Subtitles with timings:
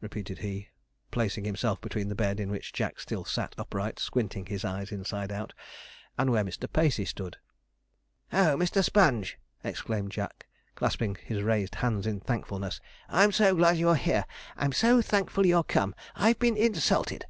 [0.00, 0.70] repeated he,
[1.10, 5.30] placing himself between the bed in which Jack still sat upright, squinting his eyes inside
[5.30, 5.52] out,
[6.16, 6.66] and where Mr.
[6.72, 7.36] Pacey stood.
[8.32, 8.82] 'Oh, Mr.
[8.82, 14.24] Sponge!' exclaimed Jack, clasping his raised hands in thankfulness, 'I'm so glad you're here!
[14.56, 15.94] I'm so thankful you're come!
[16.16, 17.26] I've been insulted!